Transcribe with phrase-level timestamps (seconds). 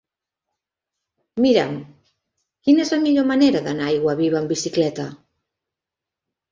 [1.45, 1.75] Mira'm
[2.65, 5.11] quina és la millor manera d'anar a Aiguaviva amb bicicleta.